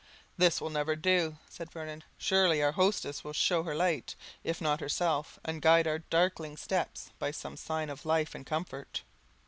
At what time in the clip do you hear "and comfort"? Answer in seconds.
8.33-9.03